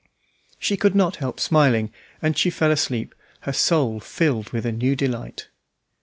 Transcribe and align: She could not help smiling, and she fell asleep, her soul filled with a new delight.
She 0.57 0.77
could 0.77 0.95
not 0.95 1.17
help 1.17 1.39
smiling, 1.39 1.91
and 2.23 2.35
she 2.35 2.49
fell 2.49 2.71
asleep, 2.71 3.13
her 3.41 3.53
soul 3.53 3.99
filled 3.99 4.49
with 4.49 4.65
a 4.65 4.71
new 4.71 4.95
delight. 4.95 5.49